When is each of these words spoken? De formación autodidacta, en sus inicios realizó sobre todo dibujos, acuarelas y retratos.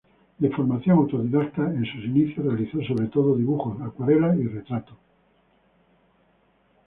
De 0.39 0.49
formación 0.49 0.97
autodidacta, 0.97 1.61
en 1.61 1.85
sus 1.85 2.03
inicios 2.05 2.43
realizó 2.43 2.81
sobre 2.85 3.05
todo 3.09 3.35
dibujos, 3.37 3.79
acuarelas 3.83 4.35
y 4.39 4.47
retratos. 4.47 4.97